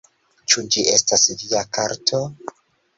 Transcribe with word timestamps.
Ĉu 0.53 0.63
ĝi 0.75 0.85
estas 0.95 1.27
via 1.45 1.65
karto? 1.79 2.27